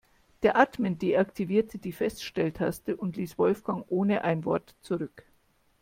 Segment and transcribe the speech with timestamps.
[0.41, 5.27] Der Admin deaktivierte die Feststelltaste und ließ Wolfgang ohne ein Wort zurück.